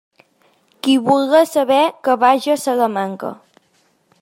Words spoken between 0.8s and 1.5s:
Qui vulga